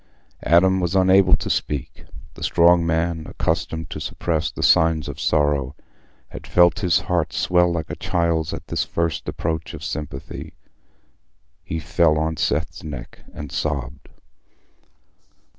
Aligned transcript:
Adam 0.47 0.79
was 0.79 0.95
unable 0.95 1.35
to 1.35 1.47
speak. 1.47 2.05
The 2.33 2.41
strong 2.43 2.83
man, 2.87 3.27
accustomed 3.29 3.91
to 3.91 3.99
suppress 3.99 4.49
the 4.49 4.63
signs 4.63 5.07
of 5.07 5.19
sorrow, 5.19 5.75
had 6.29 6.47
felt 6.47 6.79
his 6.79 7.01
heart 7.01 7.31
swell 7.33 7.71
like 7.71 7.91
a 7.91 7.95
child's 7.95 8.51
at 8.51 8.65
this 8.65 8.83
first 8.83 9.29
approach 9.29 9.75
of 9.75 9.83
sympathy. 9.83 10.53
He 11.63 11.77
fell 11.79 12.17
on 12.17 12.37
Seth's 12.37 12.83
neck 12.83 13.19
and 13.31 13.51
sobbed. 13.51 14.09